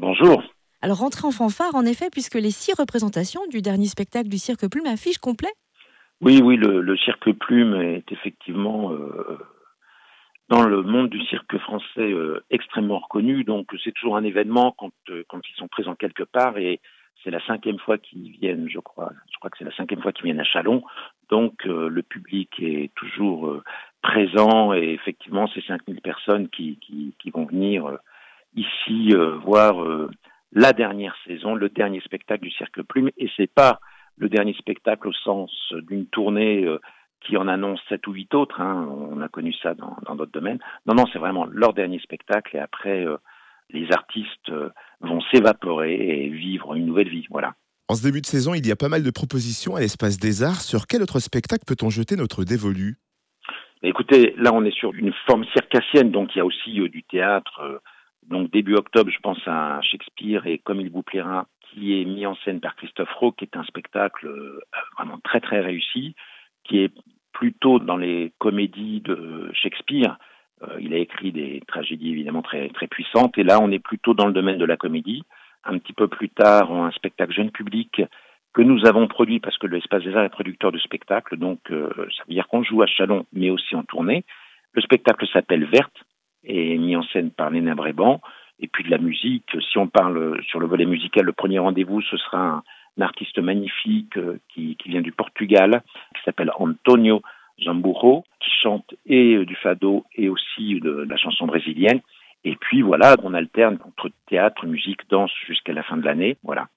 [0.00, 0.44] Bonjour.
[0.80, 4.70] Alors rentrée en fanfare en effet puisque les six représentations du dernier spectacle du Cirque
[4.70, 5.50] Plume affichent complet.
[6.20, 9.38] Oui, oui, le, Cirque Plume est effectivement euh,
[10.50, 13.42] dans le monde du cirque français euh, extrêmement reconnu.
[13.42, 16.78] Donc c'est toujours un événement quand, euh, quand ils sont présents quelque part et
[17.24, 19.10] c'est la cinquième fois qu'ils viennent, je crois.
[19.32, 20.84] Je crois que c'est la cinquième fois qu'ils viennent à Chalon.
[21.28, 23.60] Donc le public est toujours
[24.00, 27.98] présent et effectivement c'est 5000 personnes qui, qui, qui, vont venir
[28.60, 29.14] ici
[29.44, 30.08] voir
[30.52, 33.80] la dernière saison, le dernier spectacle du Cirque Plume et c'est pas
[34.16, 35.50] le dernier spectacle au sens
[35.88, 36.80] d'une tournée euh,
[37.20, 38.60] qui en annonce sept ou huit autres.
[38.60, 38.88] Hein.
[38.90, 40.58] On a connu ça dans d'autres domaines.
[40.86, 43.16] Non, non, c'est vraiment leur dernier spectacle et après, euh,
[43.70, 44.70] les artistes euh,
[45.00, 47.26] vont s'évaporer et vivre une nouvelle vie.
[47.30, 47.54] Voilà.
[47.88, 50.42] En ce début de saison, il y a pas mal de propositions à l'espace des
[50.42, 50.60] arts.
[50.60, 52.96] Sur quel autre spectacle peut-on jeter notre dévolu?
[53.82, 57.80] Écoutez, là, on est sur une forme circassienne, donc il y a aussi du théâtre.
[58.28, 62.26] Donc début octobre, je pense à Shakespeare et Comme il vous plaira, qui est mis
[62.26, 64.60] en scène par Christophe Rowe, qui est un spectacle euh,
[64.96, 66.14] vraiment très très réussi,
[66.64, 66.92] qui est
[67.32, 70.18] plutôt dans les comédies de Shakespeare.
[70.62, 74.14] Euh, il a écrit des tragédies évidemment très très puissantes, et là on est plutôt
[74.14, 75.22] dans le domaine de la comédie.
[75.64, 78.02] Un petit peu plus tard, un spectacle jeune public
[78.54, 81.90] que nous avons produit parce que l'Espace des Arts est producteur de spectacles, donc euh,
[82.16, 84.24] ça veut dire qu'on joue à Chalon, mais aussi en tournée.
[84.72, 86.04] Le spectacle s'appelle Verte
[86.48, 88.20] et mis en scène par Léna Bréban
[88.60, 89.56] et puis de la musique.
[89.70, 92.62] Si on parle sur le volet musical, le premier rendez-vous, ce sera un,
[93.00, 95.82] artiste magnifique euh, qui, qui, vient du Portugal,
[96.16, 97.22] qui s'appelle Antonio
[97.62, 102.00] Zamburro, qui chante et euh, du fado et aussi de, la chanson brésilienne.
[102.44, 106.36] Et puis voilà, on alterne entre théâtre, musique, danse jusqu'à la fin de l'année.
[106.42, 106.68] Voilà.